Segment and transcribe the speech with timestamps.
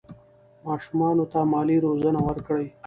[0.65, 2.65] ماشومانو ته مالي روزنه ورکړئ.